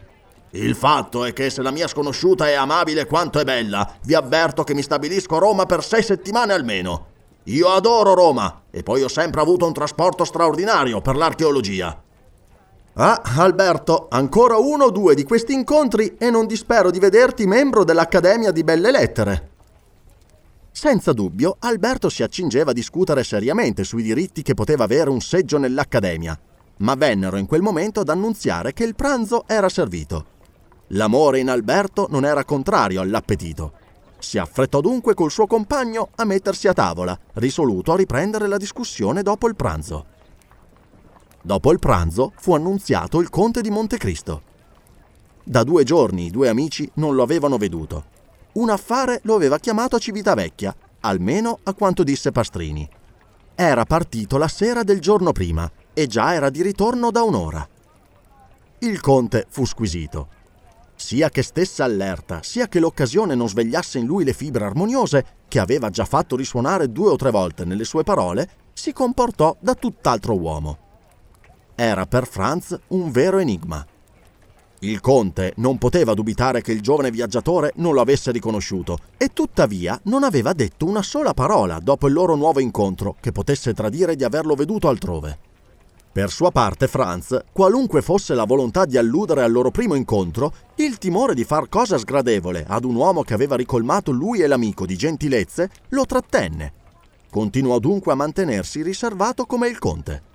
[0.50, 4.62] Il fatto è che se la mia sconosciuta è amabile quanto è bella, vi avverto
[4.62, 7.06] che mi stabilisco a Roma per sei settimane almeno.
[7.44, 12.02] Io adoro Roma e poi ho sempre avuto un trasporto straordinario per l'archeologia.
[13.02, 17.82] Ah, Alberto, ancora uno o due di questi incontri e non dispero di vederti membro
[17.82, 19.48] dell'Accademia di Belle Lettere.
[20.70, 25.56] Senza dubbio, Alberto si accingeva a discutere seriamente sui diritti che poteva avere un seggio
[25.56, 26.38] nell'Accademia,
[26.80, 30.26] ma vennero in quel momento ad annunziare che il pranzo era servito.
[30.88, 33.72] L'amore in Alberto non era contrario all'appetito.
[34.18, 39.22] Si affrettò dunque col suo compagno a mettersi a tavola, risoluto a riprendere la discussione
[39.22, 40.18] dopo il pranzo.
[41.42, 44.42] Dopo il pranzo fu annunziato il conte di Montecristo.
[45.42, 48.05] Da due giorni i due amici non lo avevano veduto.
[48.53, 52.87] Un affare lo aveva chiamato a Civitavecchia, almeno a quanto disse Pastrini.
[53.55, 57.66] Era partito la sera del giorno prima e già era di ritorno da un'ora.
[58.81, 60.38] Il conte fu squisito.
[60.94, 65.59] Sia che stesse allerta, sia che l'occasione non svegliasse in lui le fibre armoniose, che
[65.59, 70.38] aveva già fatto risuonare due o tre volte nelle sue parole, si comportò da tutt'altro
[70.38, 70.88] uomo
[71.83, 73.83] era per Franz un vero enigma.
[74.81, 79.99] Il conte non poteva dubitare che il giovane viaggiatore non lo avesse riconosciuto e tuttavia
[80.05, 84.24] non aveva detto una sola parola dopo il loro nuovo incontro che potesse tradire di
[84.24, 85.39] averlo veduto altrove.
[86.12, 90.99] Per sua parte Franz, qualunque fosse la volontà di alludere al loro primo incontro, il
[90.99, 94.97] timore di far cosa sgradevole ad un uomo che aveva ricolmato lui e l'amico di
[94.97, 96.72] gentilezze lo trattenne
[97.31, 100.30] continuò dunque a mantenersi riservato come il conte.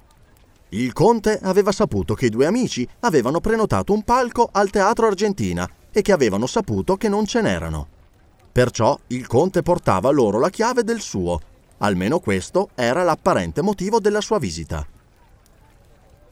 [0.69, 5.69] Il conte aveva saputo che i due amici avevano prenotato un palco al Teatro Argentina
[5.91, 7.87] e che avevano saputo che non ce n'erano.
[8.51, 11.39] Perciò il conte portava loro la chiave del suo.
[11.79, 14.85] Almeno questo era l'apparente motivo della sua visita.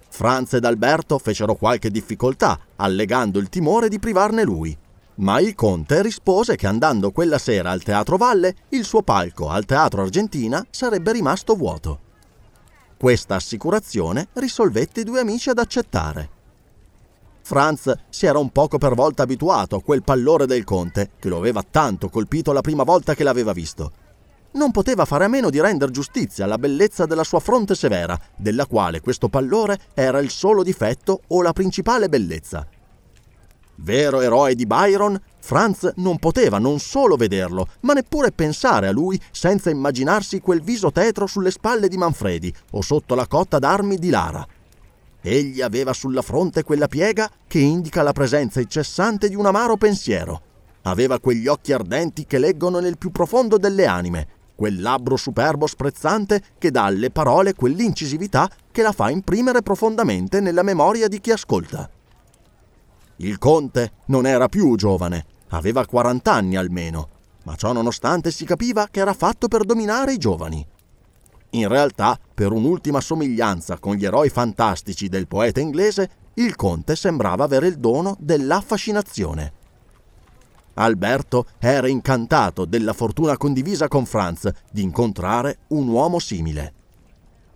[0.09, 4.77] Franz ed Alberto fecero qualche difficoltà, allegando il timore di privarne lui.
[5.15, 9.65] Ma il conte rispose che andando quella sera al Teatro Valle, il suo palco al
[9.65, 11.99] Teatro Argentina sarebbe rimasto vuoto.
[13.03, 16.29] Questa assicurazione risolvette i due amici ad accettare.
[17.41, 21.35] Franz si era un poco per volta abituato a quel pallore del conte, che lo
[21.35, 23.91] aveva tanto colpito la prima volta che l'aveva visto.
[24.53, 28.67] Non poteva fare a meno di render giustizia alla bellezza della sua fronte severa, della
[28.67, 32.65] quale questo pallore era il solo difetto o la principale bellezza.
[33.75, 39.19] Vero eroe di Byron, Franz non poteva non solo vederlo, ma neppure pensare a lui
[39.31, 44.09] senza immaginarsi quel viso tetro sulle spalle di Manfredi o sotto la cotta d'armi di
[44.09, 44.45] Lara.
[45.21, 50.41] Egli aveva sulla fronte quella piega che indica la presenza incessante di un amaro pensiero.
[50.83, 56.41] Aveva quegli occhi ardenti che leggono nel più profondo delle anime, quel labbro superbo sprezzante
[56.57, 61.89] che dà alle parole quell'incisività che la fa imprimere profondamente nella memoria di chi ascolta.
[63.17, 67.09] Il conte non era più giovane, aveva 40 anni almeno,
[67.43, 70.65] ma ciò nonostante si capiva che era fatto per dominare i giovani.
[71.51, 77.43] In realtà, per un'ultima somiglianza con gli eroi fantastici del poeta inglese, il conte sembrava
[77.43, 79.53] avere il dono dell'affascinazione.
[80.75, 86.73] Alberto era incantato della fortuna condivisa con Franz di incontrare un uomo simile.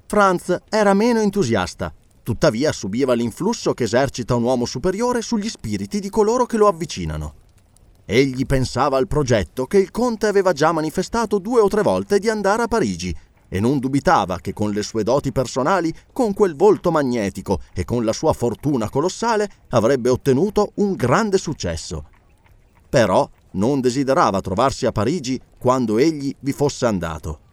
[0.06, 1.92] Franz era meno entusiasta
[2.28, 7.36] Tuttavia subiva l'influsso che esercita un uomo superiore sugli spiriti di coloro che lo avvicinano.
[8.04, 12.28] Egli pensava al progetto che il conte aveva già manifestato due o tre volte di
[12.28, 13.16] andare a Parigi
[13.48, 18.04] e non dubitava che con le sue doti personali, con quel volto magnetico e con
[18.04, 22.10] la sua fortuna colossale avrebbe ottenuto un grande successo.
[22.90, 27.47] Però non desiderava trovarsi a Parigi quando egli vi fosse andato.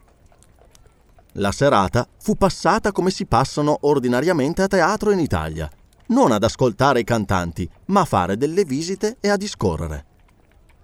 [1.39, 5.69] La serata fu passata come si passano ordinariamente a teatro in Italia,
[6.07, 10.05] non ad ascoltare i cantanti, ma a fare delle visite e a discorrere.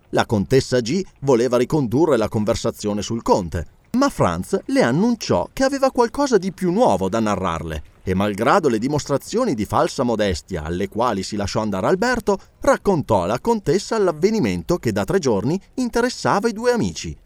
[0.10, 5.90] La contessa G voleva ricondurre la conversazione sul conte, ma Franz le annunciò che aveva
[5.90, 11.24] qualcosa di più nuovo da narrarle e malgrado le dimostrazioni di falsa modestia alle quali
[11.24, 16.74] si lasciò andare Alberto, raccontò alla contessa l'avvenimento che da tre giorni interessava i due
[16.74, 17.18] amici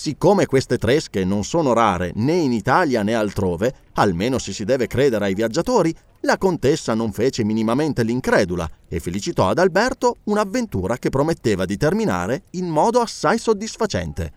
[0.00, 4.86] Siccome queste tresche non sono rare né in Italia né altrove, almeno se si deve
[4.86, 11.08] credere ai viaggiatori, la contessa non fece minimamente l'incredula e felicitò ad Alberto un'avventura che
[11.08, 14.32] prometteva di terminare in modo assai soddisfacente.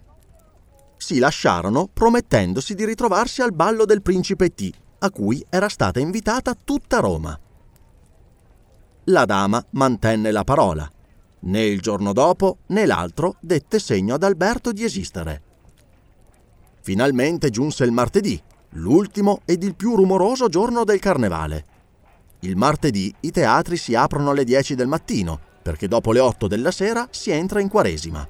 [0.97, 6.55] Si lasciarono promettendosi di ritrovarsi al ballo del principe T, a cui era stata invitata
[6.55, 7.39] tutta Roma.
[9.05, 10.89] La dama mantenne la parola.
[11.41, 15.49] Né il giorno dopo né l'altro dette segno ad Alberto di esistere.
[16.83, 21.65] Finalmente giunse il martedì, l'ultimo ed il più rumoroso giorno del carnevale.
[22.39, 26.71] Il martedì i teatri si aprono alle 10 del mattino, perché dopo le 8 della
[26.71, 28.27] sera si entra in quaresima.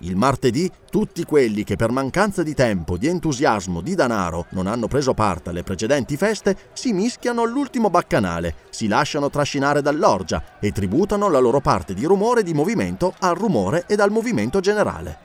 [0.00, 4.88] Il martedì tutti quelli che per mancanza di tempo, di entusiasmo, di danaro non hanno
[4.88, 11.28] preso parte alle precedenti feste si mischiano all'ultimo baccanale, si lasciano trascinare dall'orgia e tributano
[11.28, 15.24] la loro parte di rumore e di movimento al rumore ed al movimento generale.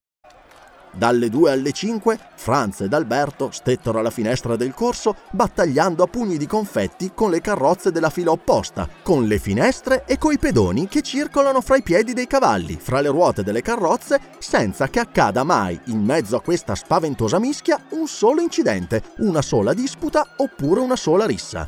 [0.93, 6.37] Dalle 2 alle 5 Franz ed Alberto stettero alla finestra del corso battagliando a pugni
[6.37, 11.01] di confetti con le carrozze della fila opposta, con le finestre e coi pedoni che
[11.01, 15.79] circolano fra i piedi dei cavalli, fra le ruote delle carrozze, senza che accada mai
[15.85, 21.25] in mezzo a questa spaventosa mischia un solo incidente, una sola disputa oppure una sola
[21.25, 21.67] rissa.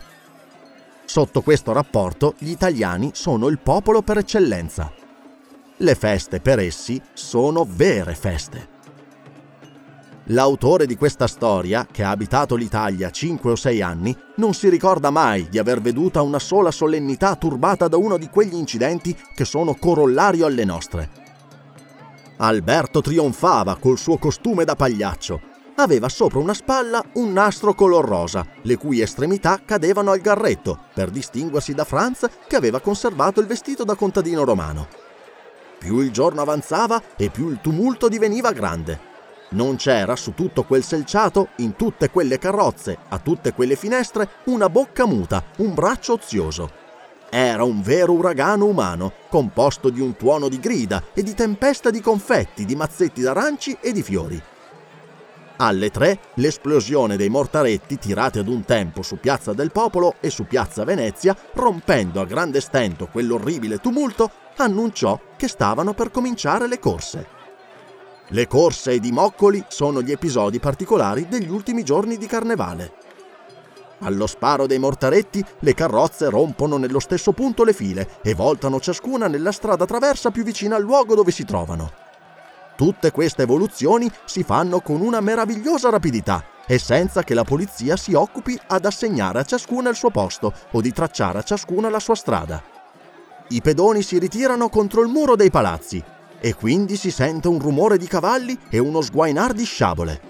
[1.05, 4.91] Sotto questo rapporto gli italiani sono il popolo per eccellenza.
[5.77, 8.72] Le feste per essi sono vere feste.
[10.27, 15.09] L'autore di questa storia, che ha abitato l'Italia 5 o 6 anni, non si ricorda
[15.09, 19.75] mai di aver veduta una sola solennità turbata da uno di quegli incidenti che sono
[19.75, 21.09] corollario alle nostre.
[22.37, 25.41] Alberto trionfava col suo costume da pagliaccio.
[25.75, 31.09] Aveva sopra una spalla un nastro color rosa, le cui estremità cadevano al garretto, per
[31.09, 34.87] distinguersi da Franz che aveva conservato il vestito da contadino romano.
[35.79, 39.11] Più il giorno avanzava e più il tumulto diveniva grande.
[39.53, 44.67] Non c'era su tutto quel selciato, in tutte quelle carrozze, a tutte quelle finestre, una
[44.67, 46.81] bocca muta, un braccio ozioso.
[47.29, 52.01] Era un vero uragano umano, composto di un tuono di grida e di tempesta di
[52.01, 54.41] confetti, di mazzetti d'aranci e di fiori.
[55.57, 60.45] Alle tre, l'esplosione dei mortaretti tirati ad un tempo su Piazza del Popolo e su
[60.45, 67.32] Piazza Venezia, rompendo a grande stento quell'orribile tumulto, annunciò che stavano per cominciare le corse.
[68.29, 72.93] Le corse ed i moccoli sono gli episodi particolari degli ultimi giorni di carnevale.
[73.99, 79.27] Allo sparo dei mortaretti le carrozze rompono nello stesso punto le file e voltano ciascuna
[79.27, 81.91] nella strada traversa più vicina al luogo dove si trovano.
[82.75, 88.13] Tutte queste evoluzioni si fanno con una meravigliosa rapidità e senza che la polizia si
[88.13, 92.15] occupi ad assegnare a ciascuna il suo posto o di tracciare a ciascuna la sua
[92.15, 92.63] strada.
[93.49, 96.03] I pedoni si ritirano contro il muro dei palazzi
[96.45, 100.21] e quindi si sente un rumore di cavalli e uno sguainar di sciabole.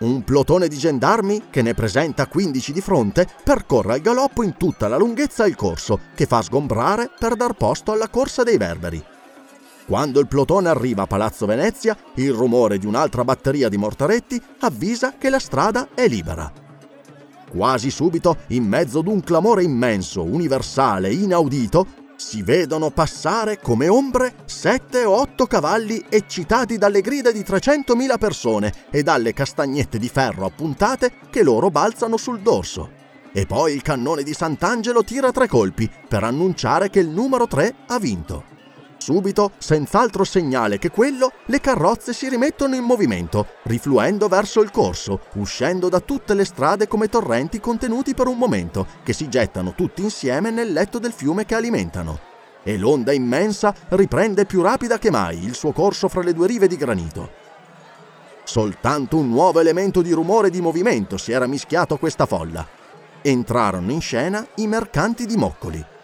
[0.00, 4.88] Un plotone di gendarmi, che ne presenta 15 di fronte, percorre al galoppo in tutta
[4.88, 9.02] la lunghezza il corso, che fa sgombrare per dar posto alla corsa dei berberi.
[9.86, 15.14] Quando il plotone arriva a Palazzo Venezia, il rumore di un'altra batteria di mortaretti avvisa
[15.16, 16.52] che la strada è libera.
[17.50, 21.86] Quasi subito, in mezzo ad un clamore immenso, universale, inaudito,
[22.18, 28.74] si vedono passare come ombre sette o otto cavalli eccitati dalle grida di 300.000 persone
[28.90, 32.90] e dalle castagnette di ferro appuntate che loro balzano sul dorso.
[33.32, 37.74] E poi il cannone di Sant'Angelo tira tre colpi per annunciare che il numero 3
[37.86, 38.57] ha vinto.
[39.08, 45.20] Subito, senz'altro segnale che quello, le carrozze si rimettono in movimento, rifluendo verso il corso,
[45.36, 50.02] uscendo da tutte le strade come torrenti contenuti per un momento, che si gettano tutti
[50.02, 52.18] insieme nel letto del fiume che alimentano.
[52.62, 56.66] E l'onda immensa riprende più rapida che mai il suo corso fra le due rive
[56.66, 57.30] di granito.
[58.44, 62.66] Soltanto un nuovo elemento di rumore e di movimento si era mischiato a questa folla.
[63.22, 65.96] Entrarono in scena i mercanti di moccoli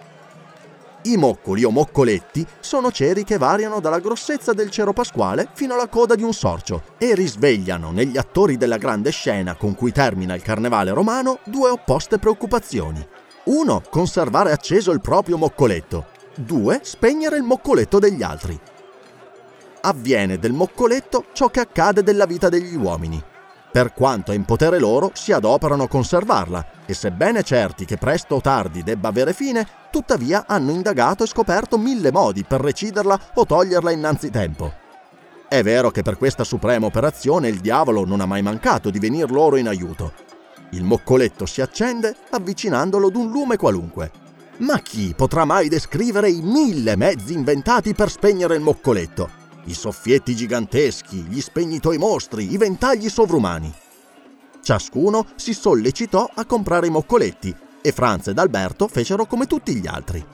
[1.07, 5.89] i moccoli o moccoletti sono ceri che variano dalla grossezza del cero pasquale fino alla
[5.89, 10.43] coda di un sorcio e risvegliano negli attori della grande scena con cui termina il
[10.43, 13.07] carnevale romano due opposte preoccupazioni.
[13.45, 16.07] Uno, conservare acceso il proprio moccoletto.
[16.35, 18.59] Due, spegnere il moccoletto degli altri.
[19.83, 23.23] Avviene del moccoletto ciò che accade della vita degli uomini
[23.75, 28.37] per quanto è in potere loro, si adoperano a conservarla e sebbene certi che presto
[28.37, 33.45] o tardi debba avere fine, tuttavia hanno indagato e scoperto mille modi per reciderla o
[33.45, 34.73] toglierla innanzitempo.
[35.49, 39.29] È vero che per questa suprema operazione il diavolo non ha mai mancato di venir
[39.33, 40.13] loro in aiuto.
[40.71, 44.13] Il moccoletto si accende avvicinandolo ad un lume qualunque.
[44.59, 49.43] Ma chi potrà mai descrivere i mille mezzi inventati per spegnere il moccoletto?
[49.65, 53.73] I soffietti giganteschi, gli spegnitoi mostri, i ventagli sovrumani.
[54.63, 59.87] Ciascuno si sollecitò a comprare i moccoletti e Franz ed Alberto fecero come tutti gli
[59.87, 60.25] altri.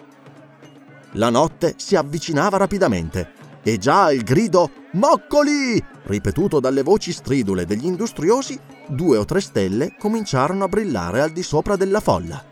[1.14, 5.82] La notte si avvicinava rapidamente e già il grido Moccoli!
[6.04, 11.42] ripetuto dalle voci stridule degli industriosi, due o tre stelle cominciarono a brillare al di
[11.42, 12.42] sopra della folla.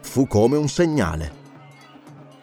[0.00, 1.43] Fu come un segnale.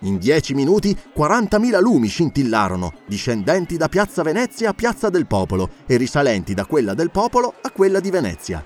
[0.03, 5.95] In dieci minuti 40.000 lumi scintillarono, discendenti da Piazza Venezia a Piazza del Popolo e
[5.97, 8.65] risalenti da quella del Popolo a quella di Venezia.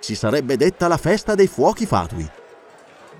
[0.00, 2.28] Si sarebbe detta la festa dei fuochi fatui.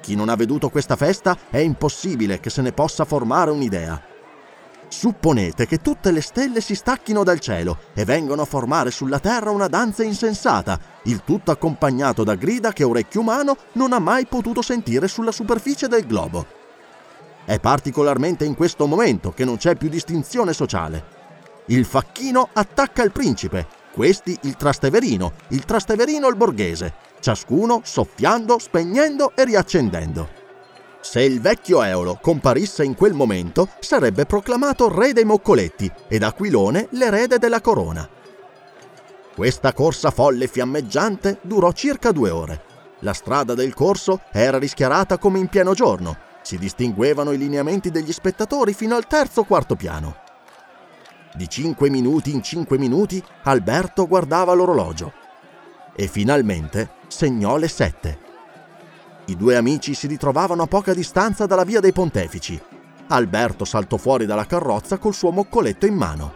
[0.00, 4.02] Chi non ha veduto questa festa è impossibile che se ne possa formare un'idea.
[4.88, 9.52] Supponete che tutte le stelle si stacchino dal cielo e vengano a formare sulla terra
[9.52, 14.60] una danza insensata, il tutto accompagnato da grida che orecchio umano non ha mai potuto
[14.60, 16.57] sentire sulla superficie del globo.
[17.48, 21.02] È particolarmente in questo momento che non c'è più distinzione sociale.
[21.68, 29.32] Il facchino attacca il principe, questi il trasteverino, il trasteverino il borghese, ciascuno soffiando, spegnendo
[29.34, 30.28] e riaccendendo.
[31.00, 36.88] Se il vecchio Eolo comparisse in quel momento, sarebbe proclamato re dei moccoletti ed Aquilone
[36.90, 38.06] l'erede della corona.
[39.34, 42.62] Questa corsa folle e fiammeggiante durò circa due ore.
[42.98, 46.26] La strada del corso era rischiarata come in pieno giorno.
[46.48, 50.16] Si distinguevano i lineamenti degli spettatori fino al terzo o quarto piano.
[51.34, 55.12] Di cinque minuti in cinque minuti Alberto guardava l'orologio
[55.94, 58.18] e finalmente segnò le sette.
[59.26, 62.58] I due amici si ritrovavano a poca distanza dalla via dei Pontefici.
[63.08, 66.34] Alberto saltò fuori dalla carrozza col suo moccoletto in mano.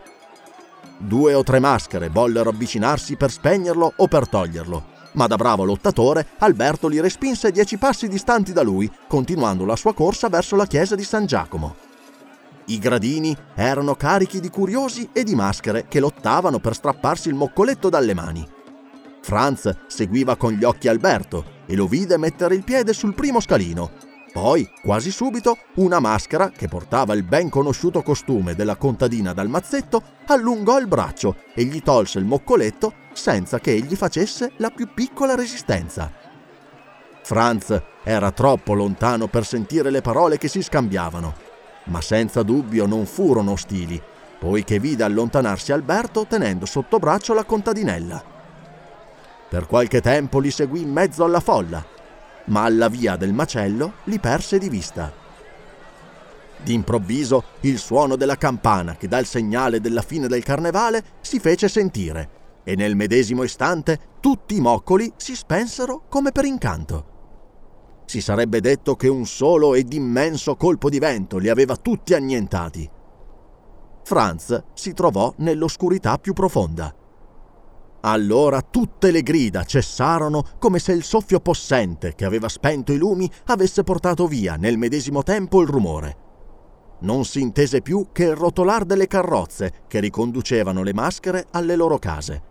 [0.99, 6.27] Due o tre maschere vollero avvicinarsi per spegnerlo o per toglierlo, ma da bravo lottatore
[6.39, 10.95] Alberto li respinse dieci passi distanti da lui, continuando la sua corsa verso la chiesa
[10.95, 11.77] di San Giacomo.
[12.67, 17.89] I gradini erano carichi di curiosi e di maschere che lottavano per strapparsi il moccoletto
[17.89, 18.47] dalle mani.
[19.21, 23.91] Franz seguiva con gli occhi Alberto e lo vide mettere il piede sul primo scalino.
[24.33, 30.03] Poi, quasi subito, una maschera, che portava il ben conosciuto costume della contadina dal mazzetto,
[30.27, 35.35] allungò il braccio e gli tolse il moccoletto senza che egli facesse la più piccola
[35.35, 36.11] resistenza.
[37.23, 41.35] Franz era troppo lontano per sentire le parole che si scambiavano,
[41.85, 44.01] ma senza dubbio non furono ostili,
[44.39, 48.23] poiché vide allontanarsi Alberto tenendo sotto braccio la contadinella.
[49.49, 51.85] Per qualche tempo li seguì in mezzo alla folla,
[52.47, 55.13] ma alla via del macello li perse di vista.
[56.57, 61.69] D'improvviso il suono della campana che dà il segnale della fine del carnevale si fece
[61.69, 67.11] sentire e nel medesimo istante tutti i moccoli si spensero come per incanto.
[68.07, 72.89] Si sarebbe detto che un solo ed immenso colpo di vento li aveva tutti annientati.
[74.05, 76.95] Franz si trovò nell'oscurità più profonda
[78.05, 83.31] allora tutte le grida cessarono come se il soffio possente che aveva spento i lumi
[83.47, 86.17] avesse portato via nel medesimo tempo il rumore.
[87.01, 91.99] Non si intese più che il rotolar delle carrozze che riconducevano le maschere alle loro
[91.99, 92.51] case.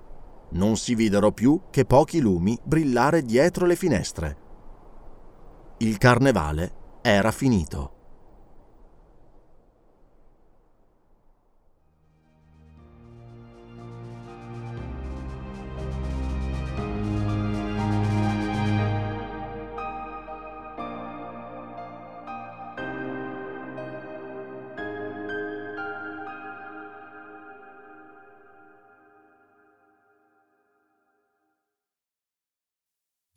[0.53, 4.37] Non si videro più che pochi lumi brillare dietro le finestre.
[5.77, 8.00] Il carnevale era finito.